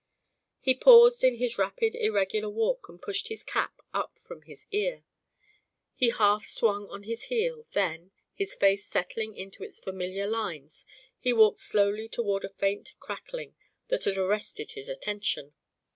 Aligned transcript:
He 0.61 0.73
paused 0.73 1.23
in 1.23 1.35
his 1.35 1.59
rapid 1.59 1.93
irregular 1.93 2.49
walk 2.49 2.89
and 2.89 2.99
pushed 2.99 3.27
his 3.27 3.43
cap 3.43 3.81
up 3.93 4.17
from 4.17 4.41
his 4.41 4.65
ear. 4.71 5.03
He 5.93 6.09
half 6.09 6.43
swung 6.43 6.89
on 6.89 7.03
his 7.03 7.25
heel; 7.25 7.67
then, 7.73 8.09
his 8.33 8.55
face 8.55 8.83
settling 8.83 9.35
into 9.37 9.61
its 9.61 9.79
familiar 9.79 10.25
lines, 10.25 10.85
he 11.19 11.33
walked 11.33 11.59
slowly 11.59 12.09
toward 12.09 12.43
a 12.43 12.49
faint 12.49 12.95
crackling 12.99 13.53
that 13.89 14.05
had 14.05 14.17
arrested 14.17 14.71
his 14.71 14.89
attention. 14.89 15.53